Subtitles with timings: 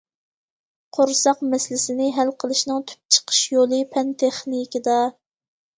[0.97, 5.03] قورساق مەسىلىسىنى ھەل قىلىشنىڭ تۈپ چىقىش يولى پەن- تېخنىكىدا.